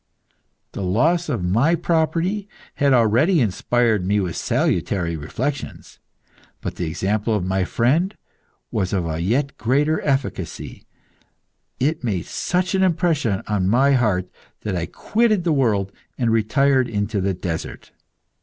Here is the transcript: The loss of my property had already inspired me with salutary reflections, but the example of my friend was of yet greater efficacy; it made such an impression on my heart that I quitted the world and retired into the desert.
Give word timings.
The 0.71 0.81
loss 0.81 1.29
of 1.29 1.43
my 1.43 1.75
property 1.75 2.49
had 2.73 2.91
already 2.91 3.39
inspired 3.39 4.03
me 4.03 4.19
with 4.19 4.35
salutary 4.35 5.15
reflections, 5.15 5.99
but 6.59 6.73
the 6.73 6.87
example 6.87 7.35
of 7.35 7.45
my 7.45 7.65
friend 7.65 8.15
was 8.71 8.93
of 8.93 9.19
yet 9.19 9.57
greater 9.57 10.01
efficacy; 10.01 10.87
it 11.79 12.03
made 12.03 12.25
such 12.25 12.73
an 12.73 12.81
impression 12.81 13.43
on 13.45 13.67
my 13.69 13.91
heart 13.91 14.27
that 14.61 14.75
I 14.75 14.87
quitted 14.87 15.43
the 15.43 15.53
world 15.53 15.91
and 16.17 16.31
retired 16.31 16.89
into 16.89 17.21
the 17.21 17.35
desert. 17.35 17.91